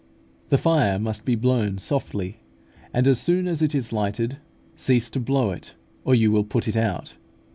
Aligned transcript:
The 0.49 0.57
fire 0.57 0.97
must 0.97 1.25
be 1.25 1.35
blown 1.35 1.77
softly, 1.77 2.37
and 2.91 3.07
as 3.07 3.19
soon 3.19 3.47
as 3.47 3.61
it 3.61 3.75
is 3.75 3.93
lighted, 3.93 4.37
cease 4.75 5.11
to 5.11 5.19
blow 5.19 5.51
it, 5.51 5.75
or 6.03 6.15
you 6.15 6.31
will 6.31 6.43
put 6.43 6.67
it 6.67 6.75
out. 6.75 7.13